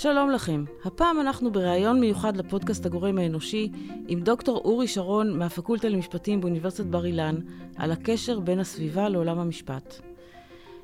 שלום 0.00 0.30
לכם. 0.30 0.64
הפעם 0.84 1.20
אנחנו 1.20 1.52
בריאיון 1.52 2.00
מיוחד 2.00 2.36
לפודקאסט 2.36 2.86
הגורם 2.86 3.18
האנושי 3.18 3.72
עם 4.08 4.20
דוקטור 4.20 4.56
אורי 4.64 4.88
שרון 4.88 5.38
מהפקולטה 5.38 5.88
למשפטים 5.88 6.40
באוניברסיטת 6.40 6.86
בר 6.86 7.04
אילן 7.04 7.34
על 7.76 7.92
הקשר 7.92 8.40
בין 8.40 8.58
הסביבה 8.58 9.08
לעולם 9.08 9.38
המשפט. 9.38 10.00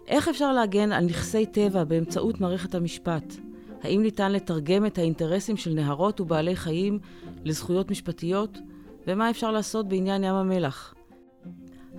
איך 0.06 0.28
אפשר 0.28 0.52
להגן 0.52 0.92
על 0.92 1.04
נכסי 1.04 1.46
טבע 1.46 1.84
באמצעות 1.84 2.40
מערכת 2.40 2.74
המשפט? 2.74 3.34
האם 3.82 4.02
ניתן 4.02 4.32
לתרגם 4.32 4.86
את 4.86 4.98
האינטרסים 4.98 5.56
של 5.56 5.72
נהרות 5.74 6.20
ובעלי 6.20 6.56
חיים 6.56 6.98
לזכויות 7.44 7.90
משפטיות? 7.90 8.58
ומה 9.06 9.30
אפשר 9.30 9.50
לעשות 9.50 9.88
בעניין 9.88 10.24
ים 10.24 10.34
המלח? 10.34 10.94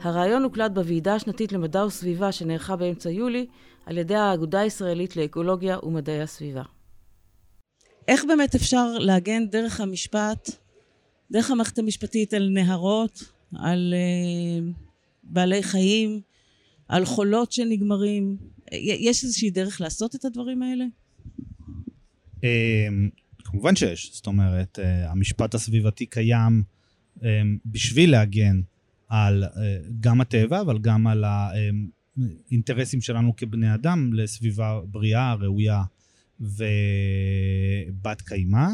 הרעיון 0.02 0.44
הוקלט 0.44 0.72
בוועידה 0.72 1.16
השנתית 1.16 1.52
למדע 1.52 1.86
וסביבה 1.86 2.32
שנערכה 2.32 2.76
באמצע 2.76 3.10
יולי 3.10 3.46
על 3.86 3.98
ידי 3.98 4.16
האגודה 4.16 4.60
הישראלית 4.60 5.16
לאקולוגיה 5.16 5.78
ומדעי 5.84 6.22
הסביבה. 6.22 6.75
איך 8.08 8.26
באמת 8.28 8.56
אפשר 8.56 8.98
להגן 8.98 9.48
דרך 9.48 9.82
המשפט, 9.82 10.50
דרך 11.32 11.52
המערכת 11.52 11.80
המשפטית 11.80 12.34
על 12.34 12.50
נהרות, 12.50 13.24
על 13.56 13.94
uh, 13.94 14.86
בעלי 15.24 15.64
חיים, 15.64 16.22
על 16.88 17.06
חולות 17.06 17.52
שנגמרים? 17.52 18.38
יש 18.72 19.24
איזושהי 19.24 19.50
דרך 19.50 19.82
לעשות 19.82 20.16
את 20.16 20.26
הדברים 20.26 20.64
האלה? 20.64 20.86
אמ, 22.44 23.10
כמובן 23.44 23.76
שיש, 23.76 24.12
זאת 24.14 24.28
אומרת, 24.28 24.80
אה, 24.80 25.12
המשפט 25.12 25.54
הסביבתי 25.56 26.06
קיים 26.06 26.64
אמ, 27.24 27.58
בשביל 27.66 28.12
להגן 28.12 28.62
על 29.10 29.44
אה, 29.44 29.50
גם 30.00 30.22
הטבע, 30.22 30.62
אבל 30.62 30.78
גם 30.78 31.08
על 31.08 31.24
האינטרסים 31.24 33.02
שלנו 33.02 33.36
כבני 33.36 33.74
אדם 33.74 34.14
לסביבה 34.14 34.80
בריאה, 34.86 35.34
ראויה 35.34 35.84
ובת 36.40 38.22
קיימא. 38.22 38.68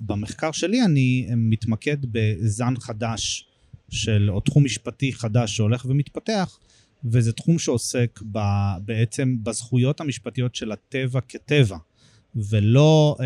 במחקר 0.00 0.52
שלי 0.52 0.84
אני 0.84 1.28
מתמקד 1.36 1.96
בזן 2.02 2.74
חדש 2.80 3.48
של, 3.88 4.30
או 4.30 4.40
תחום 4.40 4.64
משפטי 4.64 5.12
חדש 5.12 5.56
שהולך 5.56 5.84
ומתפתח, 5.88 6.58
וזה 7.04 7.32
תחום 7.32 7.58
שעוסק 7.58 8.20
ב, 8.32 8.38
בעצם 8.84 9.36
בזכויות 9.42 10.00
המשפטיות 10.00 10.54
של 10.54 10.72
הטבע 10.72 11.20
כטבע. 11.28 11.76
ולא 12.36 13.16
um, 13.18 13.22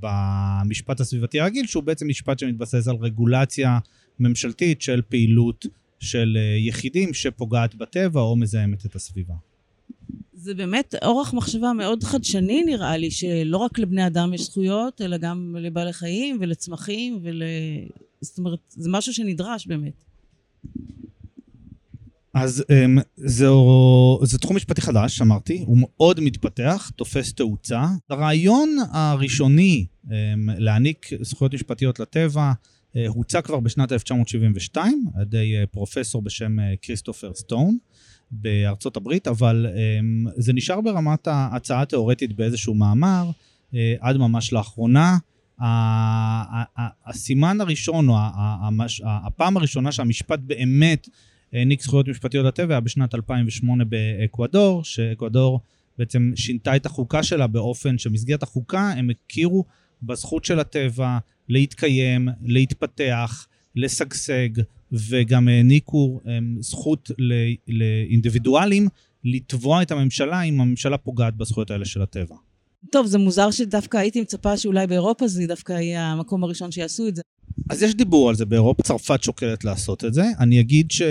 במשפט 0.00 1.00
הסביבתי 1.00 1.40
הרגיל, 1.40 1.66
שהוא 1.66 1.82
בעצם 1.82 2.08
משפט 2.08 2.38
שמתבסס 2.38 2.88
על 2.88 2.96
רגולציה 2.96 3.78
ממשלתית 4.18 4.82
של 4.82 5.02
פעילות 5.08 5.66
של 6.00 6.36
uh, 6.36 6.68
יחידים 6.68 7.14
שפוגעת 7.14 7.74
בטבע 7.74 8.20
או 8.20 8.36
מזהמת 8.36 8.86
את 8.86 8.94
הסביבה. 8.94 9.34
זה 10.38 10.54
באמת 10.54 10.94
אורח 11.04 11.34
מחשבה 11.34 11.72
מאוד 11.72 12.04
חדשני 12.04 12.62
נראה 12.64 12.96
לי, 12.96 13.10
שלא 13.10 13.56
רק 13.56 13.78
לבני 13.78 14.06
אדם 14.06 14.34
יש 14.34 14.40
זכויות, 14.40 15.00
אלא 15.00 15.16
גם 15.16 15.56
לבעלי 15.58 15.92
חיים 15.92 16.38
ולצמחים 16.40 17.18
ול... 17.22 17.42
זאת 18.20 18.38
אומרת, 18.38 18.58
זה 18.68 18.90
משהו 18.90 19.12
שנדרש 19.12 19.66
באמת. 19.66 20.04
אז 22.34 22.64
um, 22.70 23.02
זהו, 23.16 24.20
זה 24.22 24.38
תחום 24.38 24.56
משפטי 24.56 24.80
חדש, 24.80 25.20
אמרתי, 25.20 25.64
הוא 25.66 25.78
מאוד 25.80 26.20
מתפתח, 26.20 26.90
תופס 26.96 27.32
תאוצה. 27.32 27.84
הרעיון 28.10 28.76
הראשוני 28.92 29.86
um, 30.04 30.10
להעניק 30.46 31.06
זכויות 31.20 31.54
משפטיות 31.54 32.00
לטבע 32.00 32.52
הוצע 33.08 33.40
כבר 33.40 33.60
בשנת 33.60 33.92
1972 33.92 35.06
על 35.14 35.22
ידי 35.22 35.62
uh, 35.62 35.66
פרופסור 35.66 36.22
בשם 36.22 36.58
uh, 36.58 36.62
כריסטופר 36.82 37.34
סטון 37.34 37.78
בארצות 38.30 38.96
הברית, 38.96 39.28
אבל 39.28 39.66
um, 39.66 40.30
זה 40.36 40.52
נשאר 40.52 40.80
ברמת 40.80 41.26
ההצעה 41.26 41.82
התיאורטית 41.82 42.36
באיזשהו 42.36 42.74
מאמר 42.74 43.30
עד 44.00 44.16
ממש 44.16 44.52
לאחרונה. 44.52 45.16
הסימן 47.06 47.60
הראשון, 47.60 48.08
או 48.08 48.14
הפעם 49.04 49.56
הראשונה 49.56 49.92
שהמשפט 49.92 50.38
באמת 50.38 51.08
העניק 51.52 51.82
זכויות 51.82 52.08
משפטיות 52.08 52.46
לטבע 52.46 52.80
בשנת 52.80 53.14
2008 53.14 53.84
באקוודור, 53.84 54.84
שאקוודור 54.84 55.60
בעצם 55.98 56.32
שינתה 56.36 56.76
את 56.76 56.86
החוקה 56.86 57.22
שלה 57.22 57.46
באופן 57.46 57.98
שמסגרת 57.98 58.42
החוקה 58.42 58.90
הם 58.90 59.10
הכירו 59.10 59.64
בזכות 60.02 60.44
של 60.44 60.60
הטבע 60.60 61.18
להתקיים, 61.48 62.28
להתפתח, 62.42 63.46
לשגשג, 63.76 64.48
וגם 64.92 65.48
העניקו 65.48 66.20
זכות 66.60 67.10
לאינדיבידואלים 67.68 68.88
לתבוע 69.24 69.82
את 69.82 69.90
הממשלה 69.90 70.42
אם 70.42 70.60
הממשלה 70.60 70.98
פוגעת 70.98 71.36
בזכויות 71.36 71.70
האלה 71.70 71.84
של 71.84 72.02
הטבע. 72.02 72.36
טוב, 72.90 73.06
זה 73.06 73.18
מוזר 73.18 73.50
שדווקא 73.50 73.96
הייתי 73.96 74.20
מצפה 74.20 74.56
שאולי 74.56 74.86
באירופה 74.86 75.28
זה 75.28 75.46
דווקא 75.46 75.72
יהיה 75.72 76.06
המקום 76.06 76.44
הראשון 76.44 76.72
שיעשו 76.72 77.08
את 77.08 77.16
זה. 77.16 77.22
אז 77.70 77.82
יש 77.82 77.94
דיבור 77.94 78.28
על 78.28 78.34
זה 78.34 78.44
באירופה, 78.44 78.82
צרפת 78.82 79.22
שוקלת 79.22 79.64
לעשות 79.64 80.04
את 80.04 80.14
זה. 80.14 80.24
אני 80.38 80.60
אגיד 80.60 80.90
שלא 80.90 81.10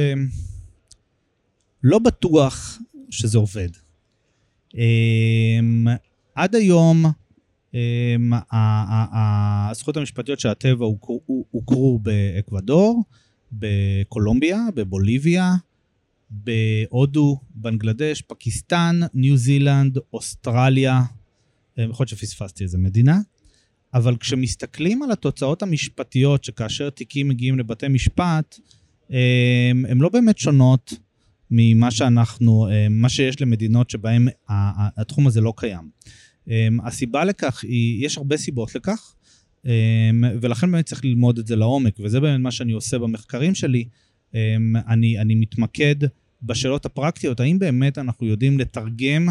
בטוח 1.99 2.79
שזה 3.09 3.37
עובד. 3.37 3.69
אמ, 4.75 5.87
עד 6.35 6.55
היום 6.55 7.05
הזכויות 9.71 9.97
המשפטיות 9.97 10.39
של 10.39 10.49
הטבע 10.49 10.85
הוכרו 11.51 11.99
באקוודור, 11.99 13.03
בקולומביה, 13.51 14.65
בבוליביה, 14.75 15.55
בהודו, 16.29 17.39
בנגלדש, 17.55 18.21
פקיסטן, 18.21 18.99
ניו 19.13 19.37
זילנד, 19.37 19.97
אוסטרליה, 20.13 21.01
יכול 21.77 22.03
להיות 22.03 22.09
שפספסתי 22.09 22.63
איזה 22.63 22.77
מדינה. 22.77 23.19
אבל 23.93 24.17
כשמסתכלים 24.17 25.03
על 25.03 25.11
התוצאות 25.11 25.63
המשפטיות, 25.63 26.43
שכאשר 26.43 26.89
תיקים 26.89 27.27
מגיעים 27.27 27.59
לבתי 27.59 27.87
משפט, 27.87 28.59
הן 29.89 29.97
לא 29.97 30.09
באמת 30.09 30.37
שונות 30.37 30.93
ממה 31.51 31.91
שאנחנו, 31.91 32.67
מה 32.89 33.09
שיש 33.09 33.41
למדינות 33.41 33.89
שבהן 33.89 34.27
התחום 34.97 35.27
הזה 35.27 35.41
לא 35.41 35.53
קיים. 35.57 35.89
הסיבה 36.85 37.25
לכך 37.25 37.63
היא, 37.63 38.05
יש 38.05 38.17
הרבה 38.17 38.37
סיבות 38.37 38.75
לכך, 38.75 39.15
ולכן 40.41 40.71
באמת 40.71 40.85
צריך 40.85 41.05
ללמוד 41.05 41.39
את 41.39 41.47
זה 41.47 41.55
לעומק, 41.55 41.95
וזה 41.99 42.19
באמת 42.19 42.39
מה 42.39 42.51
שאני 42.51 42.71
עושה 42.71 42.99
במחקרים 42.99 43.55
שלי. 43.55 43.85
אני, 44.87 45.19
אני 45.19 45.35
מתמקד 45.35 45.95
בשאלות 46.43 46.85
הפרקטיות, 46.85 47.39
האם 47.39 47.59
באמת 47.59 47.97
אנחנו 47.97 48.27
יודעים 48.27 48.59
לתרגם 48.59 49.27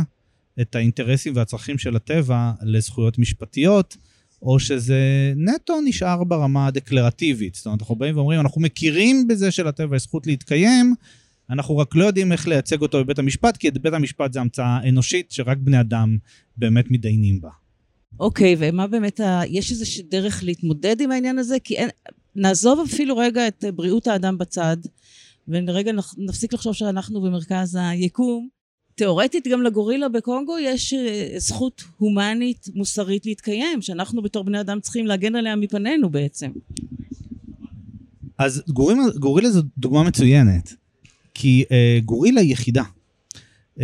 את 0.60 0.74
האינטרסים 0.74 1.36
והצרכים 1.36 1.78
של 1.78 1.96
הטבע 1.96 2.52
לזכויות 2.62 3.18
משפטיות, 3.18 3.96
או 4.42 4.58
שזה 4.58 5.32
נטו 5.36 5.80
נשאר 5.84 6.24
ברמה 6.24 6.66
הדקלרטיבית. 6.66 7.54
זאת 7.54 7.66
אומרת, 7.66 7.80
אנחנו 7.80 7.96
באים 7.96 8.16
ואומרים, 8.16 8.40
אנחנו 8.40 8.60
מכירים 8.60 9.28
בזה 9.28 9.50
שלטבע 9.50 9.96
יש 9.96 10.02
זכות 10.02 10.26
להתקיים, 10.26 10.94
אנחנו 11.50 11.76
רק 11.76 11.94
לא 11.94 12.04
יודעים 12.04 12.32
איך 12.32 12.48
לייצג 12.48 12.82
אותו 12.82 13.04
בבית 13.04 13.18
המשפט, 13.18 13.56
כי 13.56 13.70
בית 13.70 13.92
המשפט 13.92 14.32
זה 14.32 14.40
המצאה 14.40 14.88
אנושית 14.88 15.30
שרק 15.30 15.58
בני 15.60 15.80
אדם 15.80 16.16
באמת 16.56 16.90
מתדיינים 16.90 17.40
בה. 17.40 17.50
אוקיי, 18.20 18.54
okay, 18.54 18.56
ומה 18.60 18.86
באמת, 18.86 19.20
ה... 19.20 19.40
יש 19.48 19.70
איזושהי 19.70 20.02
דרך 20.02 20.44
להתמודד 20.44 21.00
עם 21.00 21.10
העניין 21.10 21.38
הזה? 21.38 21.56
כי 21.64 21.76
אין, 21.76 21.88
נעזוב 22.36 22.86
אפילו 22.88 23.16
רגע 23.16 23.48
את 23.48 23.64
בריאות 23.74 24.06
האדם 24.06 24.38
בצד, 24.38 24.76
ורגע 25.48 25.92
נפסיק 26.18 26.52
לחשוב 26.52 26.72
שאנחנו 26.72 27.20
במרכז 27.20 27.78
היקום, 27.80 28.48
תאורטית 28.94 29.48
גם 29.48 29.62
לגורילה 29.62 30.08
בקונגו 30.08 30.58
יש 30.58 30.94
אה, 30.94 31.34
זכות 31.36 31.84
הומנית 31.96 32.68
מוסרית 32.74 33.26
להתקיים, 33.26 33.82
שאנחנו 33.82 34.22
בתור 34.22 34.44
בני 34.44 34.60
אדם 34.60 34.80
צריכים 34.80 35.06
להגן 35.06 35.36
עליה 35.36 35.56
מפנינו 35.56 36.10
בעצם. 36.10 36.50
אז 38.38 38.62
גורילה, 38.68 39.02
גורילה 39.18 39.50
זו 39.50 39.62
דוגמה 39.78 40.02
מצוינת, 40.02 40.74
כי 41.34 41.64
uh, 41.68 42.04
גורילה 42.04 42.40
היא 42.40 42.52
יחידה. 42.52 42.82
Um, 43.78 43.80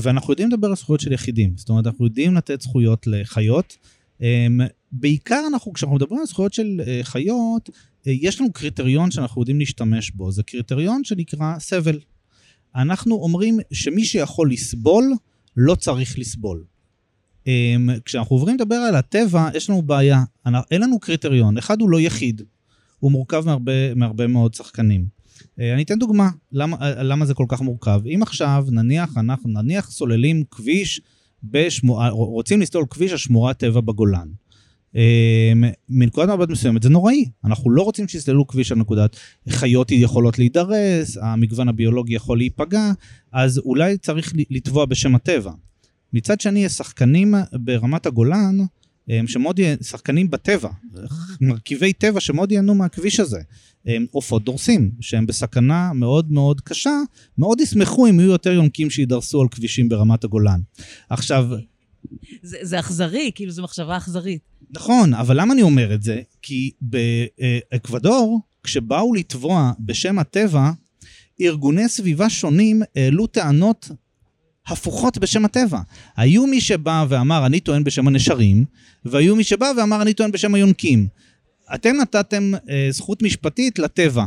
ואנחנו 0.00 0.32
יודעים 0.32 0.48
לדבר 0.48 0.68
על 0.68 0.76
זכויות 0.76 1.00
של 1.00 1.12
יחידים, 1.12 1.52
זאת 1.56 1.68
אומרת 1.68 1.86
אנחנו 1.86 2.04
יודעים 2.04 2.34
לתת 2.34 2.60
זכויות 2.60 3.06
לחיות. 3.06 3.76
Um, 4.18 4.22
בעיקר 4.92 5.40
אנחנו, 5.48 5.72
כשאנחנו 5.72 5.96
מדברים 5.96 6.20
על 6.20 6.26
זכויות 6.26 6.54
של 6.54 6.80
uh, 6.80 7.04
חיות, 7.04 7.68
uh, 7.68 7.72
יש 8.06 8.40
לנו 8.40 8.52
קריטריון 8.52 9.10
שאנחנו 9.10 9.42
יודעים 9.42 9.58
להשתמש 9.58 10.10
בו, 10.10 10.32
זה 10.32 10.42
קריטריון 10.42 11.04
שנקרא 11.04 11.58
סבל. 11.58 11.98
אנחנו 12.76 13.14
אומרים 13.14 13.58
שמי 13.72 14.04
שיכול 14.04 14.52
לסבול, 14.52 15.12
לא 15.56 15.74
צריך 15.74 16.18
לסבול. 16.18 16.64
אמ, 17.46 17.88
כשאנחנו 18.04 18.36
עוברים 18.36 18.56
לדבר 18.56 18.74
על 18.74 18.94
הטבע, 18.94 19.48
יש 19.54 19.70
לנו 19.70 19.82
בעיה. 19.82 20.22
אין 20.70 20.82
לנו 20.82 21.00
קריטריון. 21.00 21.58
אחד, 21.58 21.80
הוא 21.80 21.90
לא 21.90 22.00
יחיד. 22.00 22.42
הוא 22.98 23.12
מורכב 23.12 23.42
מהרבה, 23.46 23.94
מהרבה 23.94 24.26
מאוד 24.26 24.54
שחקנים. 24.54 25.06
אה, 25.60 25.74
אני 25.74 25.82
אתן 25.82 25.98
דוגמה, 25.98 26.30
למה, 26.52 26.76
למה 27.02 27.26
זה 27.26 27.34
כל 27.34 27.46
כך 27.48 27.60
מורכב. 27.60 28.00
אם 28.14 28.22
עכשיו, 28.22 28.66
נניח, 28.70 29.18
אנחנו 29.18 29.50
נניח 29.50 29.90
סוללים 29.90 30.44
כביש, 30.50 31.00
בשמוע, 31.44 32.08
רוצים 32.08 32.60
לסלול 32.60 32.84
כביש 32.90 33.12
על 33.12 33.18
שמורת 33.18 33.58
טבע 33.58 33.80
בגולן. 33.80 34.28
מנקודת 35.88 36.28
מבט 36.28 36.48
מסוימת 36.48 36.82
זה 36.82 36.88
נוראי, 36.88 37.24
אנחנו 37.44 37.70
לא 37.70 37.82
רוצים 37.82 38.08
שיסללו 38.08 38.46
כביש 38.46 38.72
על 38.72 38.78
נקודת 38.78 39.16
חיות 39.48 39.90
יכולות 39.90 40.38
להידרס, 40.38 41.16
המגוון 41.22 41.68
הביולוגי 41.68 42.14
יכול 42.14 42.38
להיפגע, 42.38 42.92
אז 43.32 43.58
אולי 43.58 43.98
צריך 43.98 44.32
לתבוע 44.50 44.84
בשם 44.84 45.14
הטבע. 45.14 45.52
מצד 46.12 46.40
שני, 46.40 46.64
יש 46.64 46.72
שחקנים 46.72 47.34
ברמת 47.52 48.06
הגולן, 48.06 48.56
שמאוד, 49.26 49.60
שחקנים 49.82 50.30
בטבע, 50.30 50.70
מרכיבי 51.40 51.92
טבע 51.92 52.20
שמאוד 52.20 52.52
ייהנו 52.52 52.74
מהכביש 52.74 53.20
הזה. 53.20 53.40
עופות 54.10 54.44
דורסים, 54.44 54.90
שהם 55.00 55.26
בסכנה 55.26 55.92
מאוד 55.92 56.32
מאוד 56.32 56.60
קשה, 56.60 57.00
מאוד 57.38 57.60
ישמחו 57.60 58.06
אם 58.06 58.20
יהיו 58.20 58.30
יותר 58.30 58.52
יונקים 58.52 58.90
שידרסו 58.90 59.42
על 59.42 59.48
כבישים 59.50 59.88
ברמת 59.88 60.24
הגולן. 60.24 60.60
עכשיו... 61.10 61.48
זה, 62.42 62.58
זה 62.62 62.78
אכזרי, 62.78 63.30
כאילו 63.34 63.52
זו 63.52 63.62
מחשבה 63.62 63.96
אכזרית. 63.96 64.40
נכון, 64.70 65.14
אבל 65.14 65.40
למה 65.40 65.54
אני 65.54 65.62
אומר 65.62 65.94
את 65.94 66.02
זה? 66.02 66.20
כי 66.42 66.70
באקוודור, 66.80 68.40
כשבאו 68.62 69.14
לתבוע 69.14 69.72
בשם 69.80 70.18
הטבע, 70.18 70.70
ארגוני 71.40 71.88
סביבה 71.88 72.30
שונים 72.30 72.82
העלו 72.96 73.26
טענות 73.26 73.90
הפוכות 74.68 75.18
בשם 75.18 75.44
הטבע. 75.44 75.80
היו 76.16 76.46
מי 76.46 76.60
שבא 76.60 77.04
ואמר, 77.08 77.46
אני 77.46 77.60
טוען 77.60 77.84
בשם 77.84 78.08
הנשרים, 78.08 78.64
והיו 79.04 79.36
מי 79.36 79.44
שבא 79.44 79.72
ואמר, 79.78 80.02
אני 80.02 80.14
טוען 80.14 80.32
בשם 80.32 80.54
היונקים. 80.54 81.06
אתם 81.74 81.96
נתתם 82.02 82.52
אה, 82.70 82.88
זכות 82.90 83.22
משפטית 83.22 83.78
לטבע, 83.78 84.24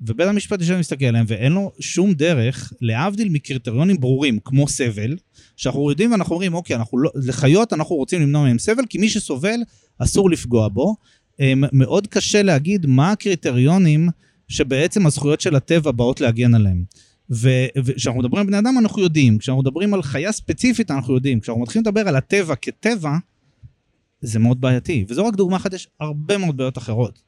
ובית 0.00 0.28
המשפט 0.28 0.60
יושב 0.60 0.74
ומסתכל 0.76 1.04
עליהם, 1.04 1.24
ואין 1.28 1.52
לו 1.52 1.72
שום 1.80 2.12
דרך, 2.12 2.72
להבדיל 2.80 3.28
מקריטריונים 3.28 4.00
ברורים, 4.00 4.38
כמו 4.44 4.68
סבל, 4.68 5.16
שאנחנו 5.56 5.90
יודעים 5.90 6.12
ואנחנו 6.12 6.34
אומרים, 6.34 6.54
אוקיי, 6.54 6.76
אנחנו 6.76 6.98
לא, 6.98 7.10
לחיות 7.14 7.72
אנחנו 7.72 7.96
רוצים 7.96 8.22
למנוע 8.22 8.42
מהם 8.42 8.58
סבל, 8.58 8.82
כי 8.88 8.98
מי 8.98 9.08
שסובל, 9.08 9.60
אסור 9.98 10.30
לפגוע 10.30 10.68
בו. 10.68 10.96
אה, 11.40 11.52
מאוד 11.56 12.06
קשה 12.06 12.42
להגיד 12.42 12.86
מה 12.86 13.12
הקריטריונים 13.12 14.08
שבעצם 14.48 15.06
הזכויות 15.06 15.40
של 15.40 15.56
הטבע 15.56 15.90
באות 15.90 16.20
להגן 16.20 16.54
עליהם. 16.54 16.84
וכשאנחנו 17.30 18.20
מדברים 18.20 18.40
על 18.40 18.46
בני 18.46 18.58
אדם 18.58 18.74
אנחנו 18.78 19.02
יודעים, 19.02 19.38
כשאנחנו 19.38 19.62
מדברים 19.62 19.94
על 19.94 20.02
חיה 20.02 20.32
ספציפית 20.32 20.90
אנחנו 20.90 21.14
יודעים, 21.14 21.40
כשאנחנו 21.40 21.62
מתחילים 21.62 21.82
לדבר 21.86 22.08
על 22.08 22.16
הטבע 22.16 22.54
כטבע, 22.54 23.16
זה 24.20 24.38
מאוד 24.38 24.60
בעייתי. 24.60 25.04
וזו 25.08 25.26
רק 25.26 25.34
דוגמה 25.34 25.56
אחת, 25.56 25.72
יש 25.72 25.88
הרבה 26.00 26.38
מאוד 26.38 26.56
בעיות 26.56 26.78
אחרות. 26.78 27.22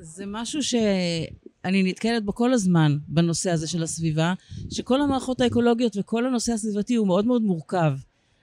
זה 0.00 0.24
משהו 0.26 0.62
שאני 0.62 1.82
נתקלת 1.82 2.24
בו 2.24 2.34
כל 2.34 2.52
הזמן 2.52 2.98
בנושא 3.08 3.50
הזה 3.50 3.66
של 3.66 3.82
הסביבה, 3.82 4.34
שכל 4.70 5.00
המערכות 5.00 5.40
האקולוגיות 5.40 5.96
וכל 5.96 6.26
הנושא 6.26 6.52
הסביבתי 6.52 6.94
הוא 6.94 7.06
מאוד 7.06 7.26
מאוד 7.26 7.42
מורכב. 7.42 7.92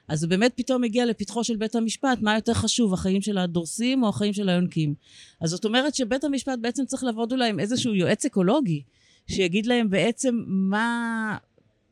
אז 0.07 0.19
זה 0.19 0.27
באמת 0.27 0.51
פתאום 0.56 0.81
מגיע 0.81 1.06
לפתחו 1.06 1.44
של 1.44 1.56
בית 1.56 1.75
המשפט, 1.75 2.21
מה 2.21 2.36
יותר 2.36 2.53
חשוב, 2.53 2.94
החיים 2.94 3.21
של 3.21 3.38
הדורסים 3.38 4.03
או 4.03 4.09
החיים 4.09 4.33
של 4.33 4.50
היונקים? 4.50 4.94
אז 5.41 5.50
זאת 5.50 5.65
אומרת 5.65 5.95
שבית 5.95 6.24
המשפט 6.24 6.59
בעצם 6.62 6.86
צריך 6.86 7.03
לעבוד 7.03 7.31
אולי 7.31 7.50
עם 7.50 7.59
איזשהו 7.59 7.95
יועץ 7.95 8.25
אקולוגי, 8.25 8.81
שיגיד 9.30 9.66
להם 9.66 9.90
בעצם 9.90 10.44
מה, 10.48 11.38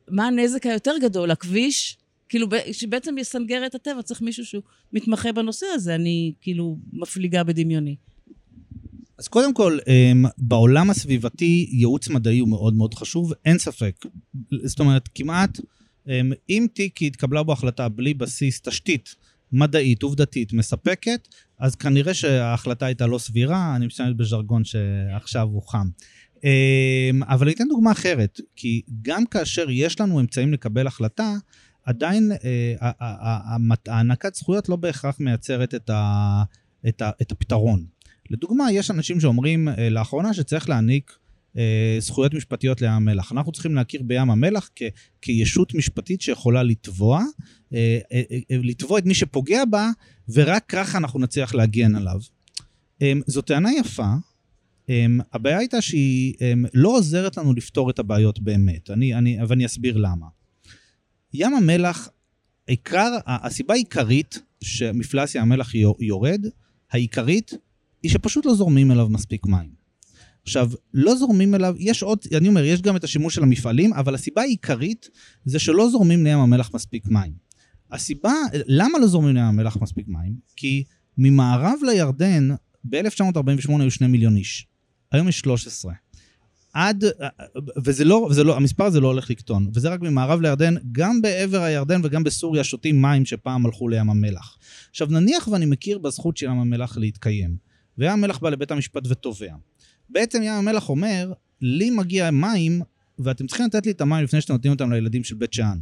מה 0.10 0.28
הנזק 0.28 0.66
היותר 0.66 0.94
גדול, 1.02 1.32
הכביש, 1.32 1.98
כאילו 2.30 2.48
שבעצם 2.72 3.18
יסנגר 3.18 3.66
את 3.66 3.76
הטבע, 3.76 4.02
צריך 4.02 4.22
מישהו 4.22 4.46
שהוא 4.46 4.64
מתמחה 4.94 5.32
בנושא 5.32 5.66
הזה, 5.74 5.96
אני 5.96 6.34
כאילו 6.42 6.78
מפליגה 6.94 7.44
בדמיוני. 7.44 7.96
אז 9.18 9.28
קודם 9.28 9.54
כל, 9.54 9.78
אמ, 9.88 10.26
בעולם 10.38 10.90
הסביבתי 10.90 11.68
ייעוץ 11.72 12.10
מדעי 12.10 12.40
הוא 12.40 12.50
מאוד 12.50 12.74
מאוד 12.74 12.94
חשוב, 12.94 13.34
אין 13.46 13.58
ספק. 13.58 14.06
זאת 14.64 14.80
אומרת, 14.80 15.10
כמעט, 15.16 15.60
אמ, 16.08 16.32
אם 16.50 16.68
תיק 16.74 17.02
התקבלה 17.02 17.44
בו 17.44 17.54
החלטה 17.54 17.90
בלי 17.90 18.14
בסיס 18.14 18.62
תשתית 18.62 19.16
מדעית, 19.52 20.04
עובדתית, 20.04 20.54
מספקת, 20.54 21.28
אז 21.60 21.76
כנראה 21.76 22.14
שההחלטה 22.14 22.86
הייתה 22.86 23.08
לא 23.08 23.18
סבירה, 23.18 23.76
אני 23.76 23.86
משתמש 23.86 24.14
בז'רגון 24.18 24.64
שעכשיו 24.64 25.48
הוא 25.52 25.64
חם. 25.68 25.88
אמ, 26.44 27.24
אבל 27.24 27.50
אתן 27.52 27.68
דוגמה 27.70 27.92
אחרת, 27.92 28.40
כי 28.56 28.82
גם 29.02 29.26
כאשר 29.26 29.66
יש 29.70 30.02
לנו 30.02 30.20
אמצעים 30.20 30.54
לקבל 30.54 30.88
החלטה, 30.88 31.36
עדיין 31.88 32.32
אה, 32.44 32.92
הענקת 33.88 34.36
זכויות 34.36 34.70
לא 34.70 34.76
בהכרח 34.76 35.20
מייצרת 35.20 35.76
את, 35.76 35.90
ה, 35.90 36.44
את, 36.88 37.02
ה, 37.02 37.12
את 37.22 37.32
הפתרון. 37.32 37.86
לדוגמה, 38.30 38.72
יש 38.72 38.92
אנשים 38.92 39.20
שאומרים 39.20 39.68
אה, 39.68 39.90
לאחרונה 39.90 40.34
שצריך 40.34 40.70
להעניק 40.70 41.18
אה, 41.58 41.98
זכויות 42.00 42.34
משפטיות 42.34 42.82
לים 42.82 42.92
המלח. 42.92 43.32
אנחנו 43.32 43.52
צריכים 43.52 43.76
להכיר 43.76 44.02
בים 44.04 44.32
המלח 44.32 44.70
כ, 44.76 44.84
כישות 45.22 45.74
משפטית 45.74 46.22
שיכולה 46.22 46.64
לתבוע, 46.64 47.24
לתבוע 48.50 49.00
את 49.00 49.06
מי 49.06 49.14
שפוגע 49.14 49.66
בה, 49.66 49.90
ורק 50.30 50.64
ככה 50.68 50.98
אנחנו 50.98 51.20
נצליח 51.20 51.56
להגן 51.56 51.96
עליו. 51.96 52.20
זו 53.28 53.42
טענה 53.42 53.70
יפה, 53.80 54.14
הבעיה 55.34 55.58
הייתה 55.58 55.82
שהיא 55.82 56.34
um, 56.34 56.70
לא 56.74 56.90
עוזרת 56.90 57.38
לנו 57.38 57.54
לפתור 57.54 57.90
את 57.90 58.00
הבעיות 58.00 58.40
באמת, 58.40 58.90
אני, 58.90 59.16
אני, 59.16 59.38
ואני 59.48 59.66
אסביר 59.66 59.98
למה. 59.98 60.26
ים 61.34 61.54
המלח, 61.54 62.10
עיקר, 62.68 63.18
הסיבה 63.26 63.74
העיקרית 63.74 64.42
שמפלס 64.62 65.36
ים 65.36 65.42
המלח 65.42 65.72
יורד, 66.00 66.46
העיקרית, 66.92 67.52
היא 68.04 68.12
שפשוט 68.12 68.46
לא 68.46 68.56
זורמים 68.56 68.92
אליו 68.92 69.10
מספיק 69.10 69.46
מים. 69.46 69.70
עכשיו, 70.44 70.72
לא 70.94 71.16
זורמים 71.16 71.56
אליו, 71.56 71.76
יש 71.80 72.04
עוד, 72.04 72.20
אני 72.38 72.48
אומר, 72.48 72.64
יש 72.64 72.82
גם 72.82 72.96
את 72.96 73.04
השימוש 73.04 73.36
של 73.36 73.44
המפעלים, 73.44 73.94
אבל 73.94 74.16
הסיבה 74.16 74.42
העיקרית 74.42 75.10
זה 75.46 75.60
שלא 75.60 75.90
זורמים 75.90 76.24
לים 76.24 76.40
המלח 76.40 76.72
מספיק 76.74 77.08
מים. 77.08 77.32
הסיבה, 77.92 78.34
למה 78.54 79.00
לא 79.00 79.08
זורמים 79.08 79.36
לים 79.36 79.46
המלח 79.46 79.78
מספיק 79.82 80.08
מים? 80.08 80.34
כי 80.56 80.84
ממערב 81.18 81.80
לירדן, 81.84 82.50
ב-1948 82.84 83.72
היו 83.80 83.92
שני 83.92 84.08
מיליון 84.08 84.36
איש. 84.36 84.68
היום 85.12 85.28
יש 85.28 85.40
13. 85.40 85.94
עד, 86.74 87.04
וזה 87.86 88.06
לא, 88.06 88.28
וזה 88.30 88.44
לא, 88.44 88.56
המספר 88.56 88.84
הזה 88.84 89.00
לא 89.00 89.08
הולך 89.08 89.30
לקטון, 89.30 89.70
וזה 89.74 89.90
רק 89.90 90.02
ממערב 90.02 90.42
לירדן, 90.42 90.76
גם 90.92 91.22
בעבר 91.22 91.62
הירדן 91.62 92.02
וגם 92.04 92.24
בסוריה 92.24 92.64
שותים 92.64 93.02
מים 93.02 93.26
שפעם 93.26 93.66
הלכו 93.66 93.88
לים 93.88 94.10
המלח. 94.10 94.58
עכשיו 94.90 95.08
נניח 95.12 95.48
ואני 95.48 95.66
מכיר 95.66 95.98
בזכות 95.98 96.38
של 96.38 96.46
ים 96.46 96.60
המלח 96.60 96.98
להתקיים, 96.98 97.58
וים 97.98 98.12
המלח 98.12 98.40
בא 98.40 98.50
לבית 98.50 98.72
המשפט 98.72 99.08
ותובע. 99.08 99.54
בעצם 100.10 100.42
ים 100.44 100.54
המלח 100.54 100.90
אומר, 100.90 101.34
לי 101.62 101.90
מגיע 101.90 102.32
מים, 102.32 102.82
ואתם 103.20 103.48
צריכים 103.48 103.66
לתת 103.66 103.86
לי 103.86 103.92
את 103.92 104.02
המים 104.02 104.24
לפני 104.24 104.42
שאתם 104.42 104.54
נותנים 104.54 104.74
אותם 104.74 104.92
לילדים 104.92 105.24
של 105.24 105.36
בית 105.36 105.54
שאן. 105.54 105.80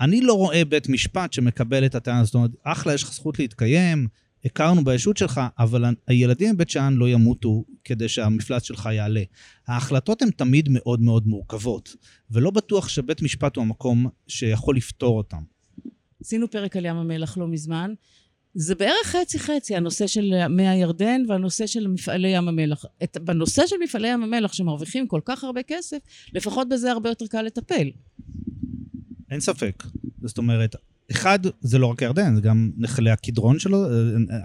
אני 0.00 0.20
לא 0.20 0.32
רואה 0.32 0.64
בית 0.64 0.88
משפט 0.88 1.32
שמקבל 1.32 1.86
את 1.86 1.94
הטענה, 1.94 2.24
זאת 2.24 2.34
אומרת, 2.34 2.50
אחלה, 2.62 2.94
יש 2.94 3.02
לך 3.02 3.12
זכות 3.12 3.38
להתקיים, 3.38 4.08
הכרנו 4.44 4.84
בישות 4.84 5.16
שלך, 5.16 5.40
אבל 5.58 5.84
הילדים 6.06 6.54
מבית 6.54 6.70
שאן 6.70 6.94
לא 6.94 7.08
ימותו 7.08 7.64
כדי 7.86 8.08
שהמפלס 8.08 8.62
שלך 8.62 8.88
יעלה. 8.92 9.22
ההחלטות 9.68 10.22
הן 10.22 10.30
תמיד 10.30 10.68
מאוד 10.70 11.00
מאוד 11.00 11.26
מורכבות, 11.26 11.96
ולא 12.30 12.50
בטוח 12.50 12.88
שבית 12.88 13.22
משפט 13.22 13.56
הוא 13.56 13.62
המקום 13.62 14.06
שיכול 14.28 14.76
לפתור 14.76 15.16
אותן. 15.16 15.42
עשינו 16.20 16.50
פרק 16.50 16.76
על 16.76 16.84
ים 16.84 16.96
המלח 16.96 17.38
לא 17.38 17.48
מזמן. 17.48 17.94
זה 18.54 18.74
בערך 18.74 19.06
חצי-חצי, 19.06 19.76
הנושא 19.76 20.06
של 20.06 20.48
מי 20.48 20.68
הירדן 20.68 21.22
והנושא 21.28 21.66
של 21.66 21.88
מפעלי 21.88 22.28
ים 22.28 22.48
המלח. 22.48 22.84
את, 23.02 23.18
בנושא 23.18 23.66
של 23.66 23.76
מפעלי 23.84 24.08
ים 24.08 24.22
המלח 24.22 24.52
שמרוויחים 24.52 25.06
כל 25.06 25.20
כך 25.24 25.44
הרבה 25.44 25.62
כסף, 25.62 25.98
לפחות 26.32 26.68
בזה 26.68 26.92
הרבה 26.92 27.08
יותר 27.08 27.26
קל 27.26 27.42
לטפל. 27.42 27.90
אין 29.30 29.40
ספק. 29.40 29.82
זאת 30.22 30.38
אומרת, 30.38 30.76
אחד, 31.10 31.38
זה 31.60 31.78
לא 31.78 31.86
רק 31.86 32.02
הירדן, 32.02 32.34
זה 32.34 32.40
גם 32.40 32.70
נחלי 32.76 33.10
הקדרון 33.10 33.58
שלו, 33.58 33.86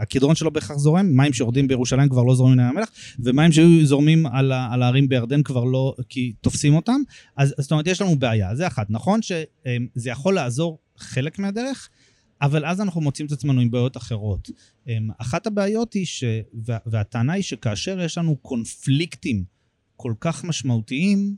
הקדרון 0.02 0.36
שלו 0.36 0.52
בהכרח 0.52 0.78
זורם, 0.78 1.18
מים 1.18 1.34
שיורדים 1.34 1.68
בירושלים 1.68 2.10
כבר 2.10 2.24
לא 2.24 2.36
זורמים 2.36 2.60
לים 2.60 2.68
המלח, 2.68 2.90
ומים 3.20 3.52
שהיו 3.52 3.86
זורמים 3.86 4.26
על, 4.26 4.52
על 4.52 4.84
הערים 4.84 5.10
בירדן 5.10 5.44
כבר 5.44 5.64
לא, 5.64 5.96
כי 6.10 6.34
תופסים 6.42 6.76
אותם, 6.76 7.02
אז 7.38 7.54
זאת 7.58 7.72
אומרת, 7.72 7.88
יש 7.88 8.02
לנו 8.02 8.20
בעיה, 8.20 8.56
זה 8.56 8.68
אחת. 8.68 8.88
נכון 8.90 9.22
שזה 9.22 10.10
יכול 10.10 10.36
לעזור 10.36 10.80
חלק 10.98 11.40
מהדרך, 11.40 11.90
אבל 12.42 12.66
אז 12.66 12.82
אנחנו 12.82 13.02
מוצאים 13.02 13.28
את 13.28 13.32
עצמנו 13.32 13.62
עם 13.62 13.72
בעיות 13.72 13.98
אחרות. 13.98 14.50
אחת 15.18 15.48
הבעיות 15.48 15.94
היא, 15.94 16.06
ש, 16.06 16.24
והטענה 16.86 17.34
היא 17.34 17.44
שכאשר 17.44 18.00
יש 18.00 18.18
לנו 18.18 18.36
קונפליקטים 18.36 19.44
כל 19.96 20.14
כך 20.20 20.44
משמעותיים, 20.44 21.36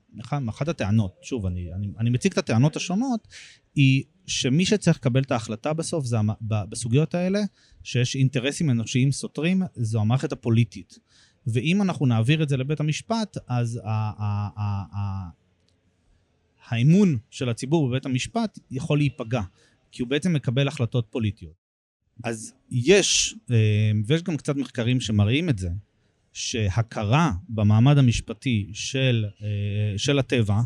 אחת 0.50 0.68
הטענות, 0.68 1.16
שוב, 1.22 1.46
אני, 1.46 1.74
אני, 1.76 1.88
אני 2.00 2.10
מציג 2.10 2.32
את 2.32 2.38
הטענות 2.38 2.76
השונות, 2.76 3.28
היא 3.76 4.04
שמי 4.28 4.66
שצריך 4.66 4.98
לקבל 4.98 5.22
את 5.22 5.32
ההחלטה 5.32 5.74
בסוף, 5.74 6.06
זה 6.06 6.18
בסוגיות 6.42 7.16
האלה, 7.16 7.40
שיש 7.84 8.16
אינטרסים 8.16 8.70
אנושיים 8.70 9.12
סותרים, 9.12 9.62
זו 9.76 10.02
המערכת 10.02 10.32
הפוליטית. 10.32 11.00
ואם 11.48 11.82
אנחנו 11.82 12.06
נעביר 12.06 12.44
את 12.44 12.50
זה 12.50 12.58
לבית 12.58 12.80
המשפט, 12.80 13.38
אז 13.48 13.82
האמון 16.70 17.18
של 17.30 17.50
הציבור 17.50 17.90
בבית 17.90 18.06
המשפט 18.06 18.60
יכול 18.72 18.98
להיפגע, 18.98 19.42
כי 19.92 20.02
הוא 20.02 20.10
בעצם 20.10 20.34
מקבל 20.34 20.68
החלטות 20.68 21.08
פוליטיות. 21.10 21.64
אז 22.24 22.54
יש, 22.72 23.36
אה, 23.52 23.92
ויש 24.06 24.24
גם 24.24 24.38
קצת 24.38 24.56
מחקרים 24.56 25.02
שמראים 25.02 25.50
את 25.50 25.60
זה, 25.60 25.70
שהכרה 26.34 27.32
במעמד 27.50 27.98
המשפטי 27.98 28.70
של, 28.74 29.26
אה, 29.42 29.98
של 29.98 30.20
הטבע, 30.20 30.62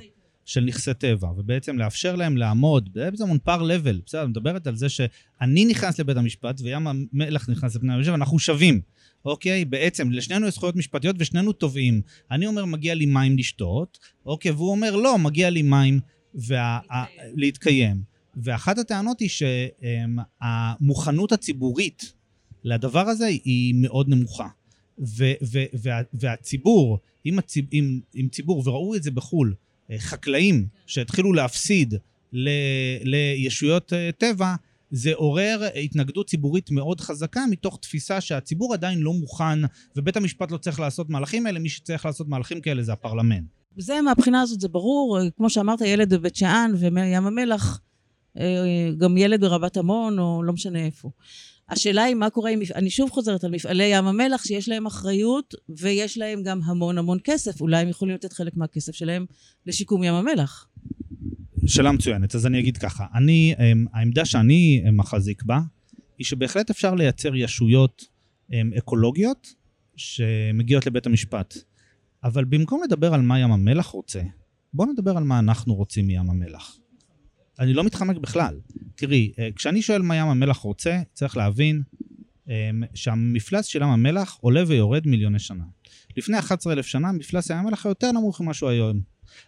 של 0.48 0.62
נכסי 0.62 0.94
טבע, 0.94 1.28
ובעצם 1.38 1.78
לאפשר 1.78 2.16
להם 2.16 2.38
לעמוד, 2.38 2.90
בעצם 2.94 3.32
on 3.32 3.38
par 3.48 3.60
level, 3.60 4.02
בסדר, 4.06 4.28
מדברת 4.28 4.68
על 4.68 4.76
זה 4.76 4.90
שאני 4.90 5.66
נכנס 5.66 6.00
לבית 6.00 6.18
המשפט 6.18 6.62
וים 6.64 6.88
המלח 6.88 7.50
נכנס 7.50 7.76
לבית 7.76 7.90
המשפט, 7.90 8.12
ואנחנו 8.12 8.40
שווים, 8.40 8.82
אוקיי? 9.26 9.66
בעצם, 9.66 10.12
לשנינו 10.12 10.48
יש 10.48 10.54
זכויות 10.54 10.76
משפטיות 10.76 11.16
ושנינו 11.20 11.54
תובעים. 11.54 12.02
אני 12.32 12.48
אומר, 12.48 12.66
מגיע 12.66 12.96
לי 12.96 13.06
מים 13.06 13.38
לשתות, 13.38 13.98
אוקיי? 14.26 14.52
והוא 14.52 14.72
אומר, 14.72 14.96
לא, 14.96 15.18
מגיע 15.18 15.50
לי 15.50 15.62
מים 15.62 16.00
וה... 16.36 16.80
להתקיים. 17.36 18.04
ואחת 18.38 18.78
הטענות 18.78 19.20
היא 19.20 19.30
שהמוכנות 19.30 21.32
הציבורית 21.32 22.14
לדבר 22.64 23.08
הזה 23.08 23.26
היא 23.26 23.76
מאוד 23.78 24.10
נמוכה. 24.10 24.48
ו- 25.00 25.34
ו- 25.44 25.66
וה- 25.74 26.02
והציבור, 26.14 27.00
אם, 27.26 27.40
הציב, 27.40 27.66
אם, 27.74 28.00
אם 28.16 28.28
ציבור, 28.32 28.64
וראו 28.66 28.96
את 28.96 29.04
זה 29.04 29.12
בחו"ל, 29.12 29.54
חקלאים 29.98 30.68
שהתחילו 30.88 31.34
להפסיד 31.34 31.94
ל- 32.34 32.50
לישויות 33.04 33.94
אה, 33.94 34.10
טבע, 34.18 34.56
זה 34.92 35.14
עורר 35.14 35.68
התנגדות 35.76 36.28
ציבורית 36.30 36.72
מאוד 36.72 37.02
חזקה 37.02 37.46
מתוך 37.50 37.80
תפיסה 37.82 38.22
שהציבור 38.22 38.74
עדיין 38.74 39.00
לא 39.00 39.14
מוכן 39.14 39.60
ובית 39.96 40.18
המשפט 40.18 40.52
לא 40.52 40.58
צריך 40.58 40.80
לעשות 40.80 41.10
מהלכים 41.10 41.46
האלה, 41.46 41.60
מי 41.60 41.70
שצריך 41.70 42.06
לעשות 42.06 42.28
מהלכים 42.28 42.62
כאלה 42.62 42.84
זה 42.84 42.94
הפרלמנט. 42.94 43.46
זה 43.78 44.02
מהבחינה 44.02 44.42
הזאת 44.42 44.62
זה 44.62 44.68
ברור, 44.68 45.20
כמו 45.38 45.50
שאמרת, 45.50 45.82
ילד 45.82 46.14
בבית 46.14 46.36
שאן 46.36 46.72
וים 46.76 46.98
המלח, 47.28 47.82
אה, 48.38 48.44
גם 48.98 49.18
ילד 49.18 49.42
ברבת 49.42 49.78
עמון 49.78 50.20
או 50.20 50.44
לא 50.44 50.54
משנה 50.54 50.86
איפה. 50.86 51.10
השאלה 51.70 52.04
היא 52.04 52.16
מה 52.16 52.30
קורה 52.30 52.52
עם, 52.52 52.60
אני 52.76 52.90
שוב 52.90 53.10
חוזרת 53.10 53.44
על 53.44 53.52
מפעלי 53.52 53.84
ים 53.84 54.06
המלח 54.06 54.46
שיש 54.46 54.70
להם 54.70 54.86
אחריות 54.86 55.54
ויש 55.70 56.18
להם 56.18 56.44
גם 56.44 56.60
המון 56.66 56.98
המון 56.98 57.18
כסף, 57.24 57.62
אולי 57.62 57.82
הם 57.82 57.90
יכולים 57.90 58.16
לתת 58.16 58.34
חלק 58.34 58.58
מהכסף 58.58 58.96
שלהם 58.96 59.26
לשיקום 59.66 60.04
ים 60.04 60.14
המלח. 60.14 60.68
שאלה 61.68 61.92
מצוינת, 61.92 62.36
אז 62.36 62.46
אני 62.46 62.60
אגיד 62.60 62.78
ככה, 62.78 63.06
אני, 63.14 63.56
אמ, 63.60 63.86
העמדה 63.94 64.26
שאני 64.26 64.84
אמ, 64.90 64.98
מחזיק 64.98 65.44
בה, 65.44 65.60
היא 66.18 66.26
שבהחלט 66.26 66.70
אפשר 66.70 66.96
לייצר 66.96 67.36
ישויות 67.36 68.06
אמ, 68.54 68.72
אקולוגיות 68.78 69.54
שמגיעות 69.96 70.86
לבית 70.86 71.06
המשפט. 71.06 71.58
אבל 72.24 72.46
במקום 72.46 72.82
לדבר 72.84 73.14
על 73.14 73.22
מה 73.22 73.40
ים 73.40 73.52
המלח 73.52 73.86
רוצה, 73.86 74.22
בואו 74.74 74.92
נדבר 74.92 75.18
על 75.18 75.24
מה 75.24 75.40
אנחנו 75.40 75.76
רוצים 75.76 76.08
מים 76.08 76.30
המלח. 76.30 76.78
אני 77.60 77.74
לא 77.74 77.84
מתחמק 77.84 78.18
בכלל. 78.18 78.60
תראי, 78.96 79.32
אה, 79.40 79.50
כשאני 79.56 79.82
שואל 79.82 80.02
מה 80.02 80.16
ים 80.16 80.28
המלח 80.28 80.58
רוצה, 80.58 81.02
צריך 81.14 81.38
להבין 81.38 81.82
שהמפלס 82.94 83.66
של 83.66 83.82
ים 83.82 83.88
המלח 83.88 84.38
עולה 84.42 84.64
ויורד 84.68 85.08
מיליוני 85.08 85.40
שנה. 85.40 85.64
לפני 86.18 86.40
11,000 86.40 86.86
שנה 86.86 87.12
מפלס 87.12 87.50
ים 87.50 87.58
המלח 87.58 87.86
היה 87.86 87.92
יותר 87.92 88.12
נמוך 88.12 88.42
ממה 88.42 88.54
שהוא 88.54 88.70
היום. 88.70 89.02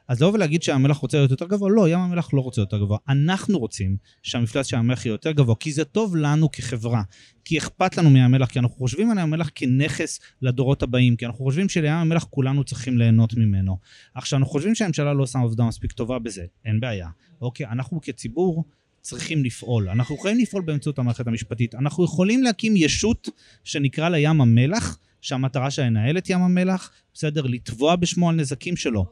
אז 0.07 0.21
לבוא 0.21 0.33
ולהגיד 0.33 0.63
שים 0.63 0.75
המלח 0.75 0.97
רוצה 0.97 1.17
להיות 1.17 1.31
יותר 1.31 1.47
גבוה, 1.47 1.69
לא, 1.69 1.89
ים 1.89 1.99
המלח 1.99 2.33
לא 2.33 2.41
רוצה 2.41 2.61
יותר 2.61 2.77
גבוה. 2.77 2.97
אנחנו 3.09 3.59
רוצים 3.59 3.97
שהמפלס 4.23 4.65
של 4.65 4.77
המלח 4.77 5.05
יהיה 5.05 5.13
יותר 5.13 5.31
גבוה, 5.31 5.55
כי 5.55 5.71
זה 5.71 5.85
טוב 5.85 6.15
לנו 6.15 6.51
כחברה, 6.51 7.03
כי 7.45 7.57
אכפת 7.57 7.97
לנו 7.97 8.09
מים 8.09 8.23
המלח, 8.23 8.49
כי 8.49 8.59
אנחנו 8.59 8.75
חושבים 8.75 9.11
על 9.11 9.17
ים 9.17 9.23
המלח 9.23 9.49
כנכס 9.55 10.19
לדורות 10.41 10.83
הבאים, 10.83 11.15
כי 11.15 11.25
אנחנו 11.25 11.45
חושבים 11.45 11.69
שלים 11.69 11.93
המלח 11.93 12.25
כולנו 12.29 12.63
צריכים 12.63 12.97
ליהנות 12.97 13.33
ממנו. 13.33 13.77
עכשיו, 14.15 14.39
אנחנו 14.39 14.51
חושבים 14.51 14.75
שהממשלה 14.75 15.13
לא 15.13 15.23
עושה 15.23 15.39
עבודה 15.39 15.63
מספיק 15.63 15.91
טובה 15.91 16.19
בזה, 16.19 16.45
אין 16.65 16.79
בעיה. 16.79 17.07
אוקיי, 17.41 17.65
אנחנו 17.65 18.01
כציבור 18.01 18.65
צריכים 19.01 19.43
לפעול. 19.43 19.89
אנחנו 19.89 20.15
יכולים 20.15 20.37
לפעול 20.37 20.63
באמצעות 20.63 20.99
המערכת 20.99 21.27
המשפטית. 21.27 21.75
אנחנו 21.75 22.05
יכולים 22.05 22.43
להקים 22.43 22.75
ישות 22.75 23.29
שנקרא 23.63 24.09
לה 24.09 24.19
ים 24.19 24.41
המלח, 24.41 24.99
שהמטרה 25.21 25.71
שלה 25.71 25.85
לנהל 25.85 26.17
את 26.17 26.29
ים 26.29 26.41
המלח, 26.41 26.91
בסדר? 27.13 27.41
לתבוע 27.41 27.95
בשמו 27.95 28.29
על 28.29 28.35
נזקים 28.35 28.75
שלו, 28.75 29.05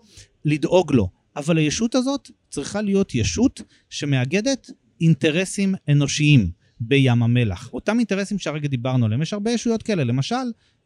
לדאוג 0.45 0.93
לו. 0.93 1.09
אבל 1.35 1.57
הישות 1.57 1.95
הזאת 1.95 2.31
צריכה 2.49 2.81
להיות 2.81 3.15
ישות 3.15 3.61
שמאגדת 3.89 4.71
אינטרסים 5.01 5.75
אנושיים 5.89 6.51
בים 6.79 7.23
המלח. 7.23 7.73
אותם 7.73 7.97
אינטרסים 7.97 8.39
שהרגע 8.39 8.67
דיברנו 8.67 9.05
עליהם, 9.05 9.21
יש 9.21 9.33
הרבה 9.33 9.51
ישויות 9.51 9.83
כאלה. 9.83 10.03
למשל, 10.03 10.35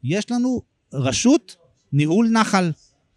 יש 0.03 0.31
לנו 0.31 0.61
רשות 0.93 1.55
ניהול 1.93 2.29
נחל, 2.29 2.71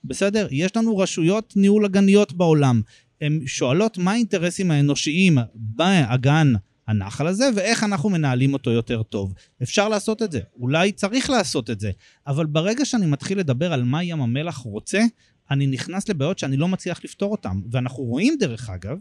בסדר? 0.05 0.47
יש 0.51 0.77
לנו 0.77 0.99
רשויות 0.99 1.53
ניהול 1.57 1.85
אגניות 1.85 2.33
בעולם. 2.33 2.83
הן 3.21 3.41
שואלות 3.47 3.99
מה 3.99 4.13
האינטרסים 4.13 4.71
האנושיים 4.71 5.39
באגן 5.55 6.53
הנחל 6.87 7.27
הזה, 7.27 7.51
ואיך 7.57 7.85
אנחנו 7.85 8.11
מנהלים 8.11 8.53
אותו 8.53 8.71
יותר 8.71 9.03
טוב. 9.03 9.35
אפשר 9.63 9.89
לעשות 9.89 10.23
את 10.23 10.33
זה, 10.33 10.41
אולי 10.57 10.93
צריך 10.93 11.31
לעשות 11.31 11.71
את 11.71 11.81
זה, 11.81 11.91
אבל 12.27 12.47
ברגע 12.47 12.85
שאני 12.85 13.07
מתחיל 13.07 13.39
לדבר 13.39 13.73
על 13.73 13.85
מה 13.85 14.05
ים 14.05 14.21
המלח 14.21 14.57
רוצה, 14.57 15.03
אני 15.51 15.67
נכנס 15.67 16.09
לבעיות 16.09 16.39
שאני 16.39 16.57
לא 16.57 16.69
מצליח 16.69 17.05
לפתור 17.05 17.33
אותן. 17.33 17.61
ואנחנו 17.71 18.03
רואים, 18.03 18.37
דרך 18.41 18.71
אגב, 18.71 18.99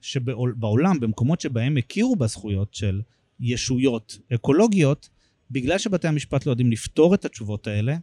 שבעולם, 0.00 1.00
במקומות 1.00 1.40
שבהם 1.40 1.76
הכירו 1.76 2.16
בזכויות 2.16 2.74
של 2.74 3.00
ישויות 3.40 4.18
אקולוגיות, 4.34 5.08
בגלל 5.50 5.78
שבתי 5.78 6.08
המשפט 6.08 6.46
לא 6.46 6.52
יודעים 6.52 6.72
לפתור 6.72 7.14
את 7.14 7.24
התשובות 7.24 7.66
האלה, 7.66 7.96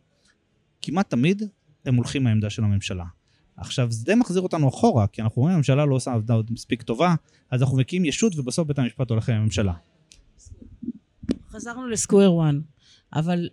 כמעט 0.82 1.10
תמיד 1.10 1.44
הם 1.86 1.96
הולכים 1.96 2.24
מהעמדה 2.24 2.50
של 2.50 2.63
הממשלה. 2.63 3.06
עכשיו, 3.60 3.92
זה 3.92 4.16
מחזיר 4.16 4.42
אותנו 4.42 4.70
אחורה, 4.70 5.08
כי 5.08 5.22
אנחנו 5.22 5.42
רואים 5.42 5.56
הממשלה 5.56 5.86
לא 5.86 5.96
עושה 5.96 6.13
עבודה 6.13 6.34
עוד 6.34 6.51
מספיק 6.51 6.82
טובה, 6.82 7.16
אז 7.51 7.62
אנחנו 7.62 7.78
מקימים 7.78 8.06
ישות 8.06 8.39
ובסוף 8.39 8.68
בית 8.68 8.80
המשפט 8.80 9.10
הולך 9.10 9.30
עם 9.30 9.36
הממשלה. 9.36 9.74
חזרנו 11.50 11.88
לסקוויר 11.88 12.32
1, 12.42 12.54
אבל 13.13 13.50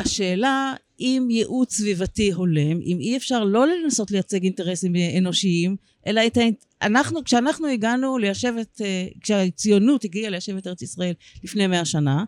השאלה 0.00 0.74
אם 1.00 1.28
ייעוץ 1.30 1.74
סביבתי 1.74 2.32
הולם, 2.32 2.80
אם 2.84 2.96
אי 3.00 3.16
אפשר 3.16 3.44
לא 3.44 3.66
לנסות 3.66 4.10
לייצג 4.10 4.42
אינטרסים 4.44 4.92
אנושיים, 5.18 5.76
אלא 6.06 6.26
את 6.26 6.36
ה... 6.36 6.40
אנחנו, 6.82 7.24
כשאנחנו 7.24 7.66
הגענו 7.66 8.18
ליישב 8.18 8.54
את... 8.60 8.80
אה, 8.84 9.06
כשהציונות 9.20 10.04
הגיעה 10.04 10.30
ליישב 10.30 10.56
את 10.56 10.66
ארץ 10.66 10.82
ישראל 10.82 11.12
לפני 11.44 11.66
מאה 11.66 11.84
שנה, 11.84 12.24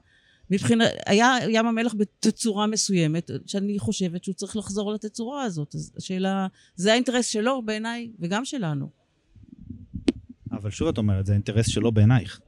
מבחינת, 0.51 0.91
היה 1.07 1.37
ים 1.49 1.67
המלח 1.67 1.95
בתצורה 1.99 2.67
מסוימת, 2.67 3.31
שאני 3.47 3.79
חושבת 3.79 4.25
שהוא 4.25 4.35
צריך 4.35 4.57
לחזור 4.57 4.93
לתצורה 4.93 5.43
הזאת. 5.43 5.75
אז 5.75 5.93
השאלה, 5.97 6.47
זה 6.77 6.93
האינטרס 6.93 7.27
שלו 7.27 7.63
בעיניי, 7.63 8.11
וגם 8.19 8.45
שלנו. 8.45 8.91
אבל 10.53 10.71
שוב 10.71 10.89
את 10.89 10.99
אומרת, 10.99 11.27
זה 11.27 11.33
האינטרס 11.33 11.67
שלו 11.67 11.93
בעינייך. 11.93 12.41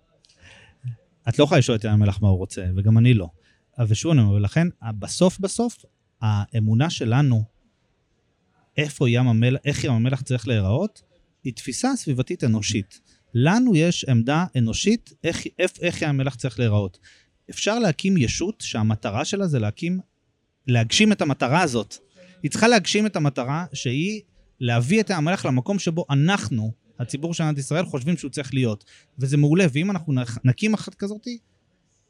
את 1.28 1.38
לא 1.38 1.44
יכולה 1.44 1.58
לשאול 1.58 1.76
את 1.76 1.84
ים 1.84 1.90
המלח 1.90 2.22
מה 2.22 2.28
הוא 2.28 2.38
רוצה, 2.38 2.66
וגם 2.76 2.98
אני 2.98 3.14
לא. 3.14 3.28
אבל 3.78 3.94
שוב 3.94 4.12
אני 4.12 4.20
אומר, 4.20 4.32
ולכן, 4.32 4.68
בסוף 4.98 5.40
בסוף, 5.40 5.84
האמונה 6.20 6.90
שלנו, 6.90 7.44
איפה 8.76 9.10
ים 9.10 9.28
המלח, 9.28 9.60
איך 9.64 9.84
ים 9.84 9.92
המלח 9.92 10.22
צריך 10.22 10.48
להיראות, 10.48 11.02
היא 11.44 11.52
תפיסה 11.52 11.96
סביבתית 11.96 12.44
אנושית. 12.44 13.00
לנו 13.34 13.76
יש 13.76 14.04
עמדה 14.04 14.44
אנושית 14.58 15.12
איך, 15.24 15.42
איך, 15.58 15.70
איך 15.80 16.02
ים 16.02 16.08
המלח 16.08 16.34
צריך 16.34 16.58
להיראות. 16.58 16.98
אפשר 17.50 17.78
להקים 17.78 18.16
ישות 18.16 18.60
שהמטרה 18.60 19.24
שלה 19.24 19.46
זה 19.46 19.58
להקים, 19.58 20.00
להגשים 20.66 21.12
את 21.12 21.22
המטרה 21.22 21.62
הזאת. 21.62 21.94
היא 22.42 22.50
צריכה 22.50 22.68
להגשים 22.68 23.06
את 23.06 23.16
המטרה 23.16 23.64
שהיא 23.72 24.20
להביא 24.60 25.00
את 25.00 25.10
ים 25.10 25.16
המלח 25.16 25.46
למקום 25.46 25.78
שבו 25.78 26.04
אנחנו, 26.10 26.72
הציבור 26.98 27.34
של 27.34 27.44
מדינת 27.44 27.58
ישראל, 27.58 27.84
חושבים 27.84 28.16
שהוא 28.16 28.30
צריך 28.30 28.54
להיות. 28.54 28.84
וזה 29.18 29.36
מעולה, 29.36 29.64
ואם 29.72 29.90
אנחנו 29.90 30.12
נקים 30.44 30.74
אחת 30.74 30.94
כזאתי, 30.94 31.38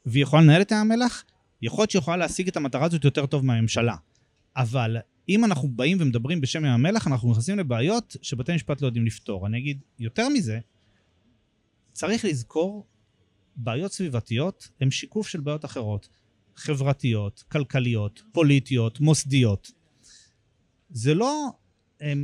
והיא 0.05 0.23
יכולה 0.23 0.41
לנהל 0.41 0.61
את 0.61 0.71
ים 0.71 0.77
המלח, 0.77 1.23
יכול 1.61 1.81
להיות 1.81 1.91
שהיא 1.91 1.99
יכולה 1.99 2.17
להשיג 2.17 2.47
את 2.47 2.57
המטרה 2.57 2.85
הזאת 2.85 3.03
יותר 3.03 3.25
טוב 3.25 3.45
מהממשלה. 3.45 3.95
אבל 4.55 4.97
אם 5.29 5.45
אנחנו 5.45 5.69
באים 5.69 5.97
ומדברים 6.01 6.41
בשם 6.41 6.65
ים 6.65 6.71
המלח, 6.71 7.07
אנחנו 7.07 7.31
נכנסים 7.31 7.59
לבעיות 7.59 8.15
שבתי 8.21 8.55
משפט 8.55 8.81
לא 8.81 8.87
יודעים 8.87 9.05
לפתור. 9.05 9.47
אני 9.47 9.57
אגיד, 9.57 9.79
יותר 9.99 10.29
מזה, 10.29 10.59
צריך 11.93 12.25
לזכור 12.25 12.85
בעיות 13.59 13.91
סביבתיות 13.91 14.69
הן 14.81 14.91
שיקוף 14.91 15.27
של 15.27 15.39
בעיות 15.39 15.65
אחרות, 15.65 16.09
חברתיות, 16.55 17.43
כלכליות, 17.51 18.23
פוליטיות, 18.31 18.99
מוסדיות. 18.99 19.71
זה 20.89 21.13
לא 21.13 21.49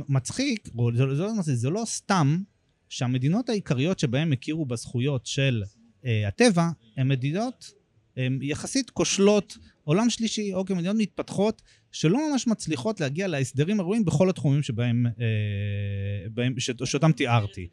מצחיק, 0.08 0.68
או 0.78 0.90
זה, 0.94 1.14
זה, 1.14 1.22
לא, 1.22 1.32
זה 1.42 1.70
לא 1.70 1.82
סתם 1.86 2.42
שהמדינות 2.88 3.48
העיקריות 3.48 3.98
שבהן 3.98 4.32
הכירו 4.32 4.66
בזכויות 4.66 5.26
של 5.26 5.62
אה, 6.04 6.28
הטבע, 6.28 6.68
הן 6.96 7.08
מדינות 7.08 7.72
הן 8.16 8.38
יחסית 8.42 8.90
כושלות, 8.90 9.58
עולם 9.84 10.10
שלישי, 10.10 10.54
אוקיי, 10.54 10.76
מדינות 10.76 10.96
מתפתחות, 10.98 11.62
שלא 11.92 12.30
ממש 12.30 12.46
מצליחות 12.46 13.00
להגיע 13.00 13.28
להסדרים 13.28 13.80
הראויים 13.80 14.04
בכל 14.04 14.30
התחומים 14.30 14.62
שבהם, 14.62 15.06
אה, 15.06 16.28
בהם, 16.34 16.60
ש, 16.60 16.70
שאותם 16.84 17.12
תיארתי. 17.12 17.68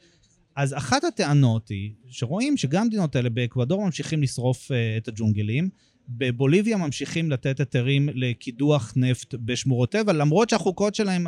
אז 0.55 0.73
אחת 0.73 1.03
הטענות 1.03 1.69
היא 1.69 1.91
שרואים 2.07 2.57
שגם 2.57 2.81
המדינות 2.81 3.15
האלה 3.15 3.29
באקוודור 3.29 3.85
ממשיכים 3.85 4.21
לשרוף 4.21 4.71
uh, 4.71 4.73
את 4.97 5.07
הג'ונגלים, 5.07 5.69
בבוליביה 6.09 6.77
ממשיכים 6.77 7.31
לתת 7.31 7.59
היתרים 7.59 8.09
לקידוח 8.13 8.93
נפט 8.95 9.33
בשמורות 9.33 9.91
טבע, 9.91 10.13
למרות 10.13 10.49
שהחוקות 10.49 10.95
שלהם 10.95 11.25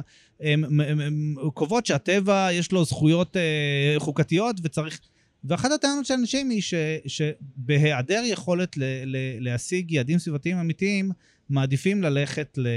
קובעות 1.54 1.86
שהטבע 1.86 2.48
יש 2.52 2.72
לו 2.72 2.86
זכויות 2.86 3.36
uh, 3.36 4.00
חוקתיות 4.00 4.56
וצריך... 4.64 5.00
ואחת 5.44 5.72
הטענות 5.72 6.06
של 6.06 6.14
אנשים 6.14 6.50
היא 6.50 6.62
ש, 6.62 6.74
שבהיעדר 7.08 8.22
יכולת 8.26 8.78
ל, 8.78 8.84
ל, 9.06 9.18
להשיג 9.40 9.92
יעדים 9.92 10.20
סביבתיים 10.20 10.58
אמיתיים, 10.58 11.12
מעדיפים 11.50 12.04
ללכת 12.04 12.58
ל... 12.58 12.68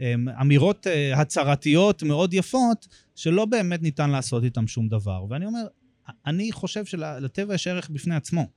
אמ, 0.00 0.28
אמירות 0.28 0.86
אה, 0.86 1.20
הצהרתיות 1.20 2.02
מאוד 2.02 2.34
יפות, 2.34 2.88
שלא 3.14 3.44
באמת 3.44 3.82
ניתן 3.82 4.10
לעשות 4.10 4.44
איתן 4.44 4.66
שום 4.66 4.88
דבר. 4.88 5.24
ואני 5.30 5.46
אומר, 5.46 5.66
אני 6.26 6.52
חושב 6.52 6.84
שלטבע 6.84 7.54
יש 7.54 7.66
ערך 7.66 7.90
בפני 7.90 8.14
עצמו, 8.14 8.50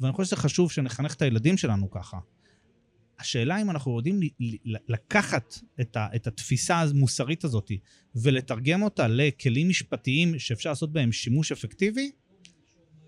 ואני 0.00 0.12
חושב 0.12 0.26
שזה 0.26 0.36
חשוב 0.36 0.72
שנחנך 0.72 1.14
את 1.14 1.22
הילדים 1.22 1.56
שלנו 1.56 1.90
ככה. 1.90 2.18
השאלה 3.18 3.62
אם 3.62 3.70
אנחנו 3.70 3.96
יודעים 3.96 4.20
לקחת 4.88 5.54
את, 5.80 5.96
ה, 5.96 6.08
את 6.16 6.26
התפיסה 6.26 6.80
המוסרית 6.80 7.44
הזאת 7.44 7.70
ולתרגם 8.14 8.82
אותה 8.82 9.08
לכלים 9.08 9.68
משפטיים 9.68 10.38
שאפשר 10.38 10.70
לעשות 10.70 10.92
בהם 10.92 11.12
שימוש 11.12 11.52
אפקטיבי, 11.52 12.10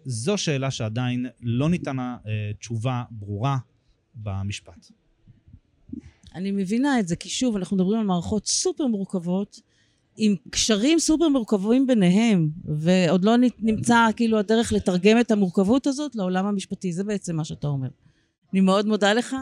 זו 0.04 0.38
שאלה 0.38 0.70
שעדיין 0.70 1.26
לא 1.40 1.68
ניתנה 1.68 2.16
אה, 2.26 2.52
תשובה 2.58 3.04
ברורה 3.10 3.58
במשפט. 4.14 4.86
אני 6.34 6.50
מבינה 6.50 7.00
את 7.00 7.08
זה, 7.08 7.16
כי 7.16 7.28
שוב, 7.28 7.56
אנחנו 7.56 7.76
מדברים 7.76 8.00
על 8.00 8.06
מערכות 8.06 8.46
סופר 8.46 8.86
מורכבות, 8.86 9.60
עם 10.16 10.34
קשרים 10.50 10.98
סופר 10.98 11.28
מורכבים 11.28 11.86
ביניהם, 11.86 12.50
ועוד 12.64 13.24
לא 13.24 13.34
נמצא 13.58 14.06
כאילו 14.16 14.38
הדרך 14.38 14.72
לתרגם 14.72 15.20
את 15.20 15.30
המורכבות 15.30 15.86
הזאת 15.86 16.16
לעולם 16.16 16.46
המשפטי. 16.46 16.92
זה 16.92 17.04
בעצם 17.04 17.36
מה 17.36 17.44
שאתה 17.44 17.66
אומר. 17.66 17.88
אני 18.52 18.60
מאוד 18.60 18.86
מודה 18.86 19.12
לך. 19.12 19.36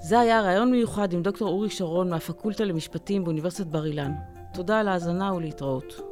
זה 0.00 0.20
היה 0.20 0.42
ראיון 0.42 0.70
מיוחד 0.70 1.12
עם 1.12 1.22
דוקטור 1.22 1.48
אורי 1.48 1.70
שרון 1.70 2.10
מהפקולטה 2.10 2.64
למשפטים 2.64 3.24
באוניברסיטת 3.24 3.66
בר 3.66 3.86
אילן. 3.86 4.12
תודה 4.54 4.80
על 4.80 4.88
ההאזנה 4.88 5.34
ולהתראות. 5.34 6.09